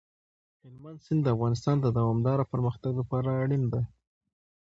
هلمند 0.61 0.99
سیند 1.05 1.21
د 1.23 1.27
افغانستان 1.35 1.75
د 1.81 1.87
دوامداره 1.97 2.43
پرمختګ 2.51 2.91
لپاره 3.01 3.29
اړین 3.43 3.63
دی. 3.73 3.83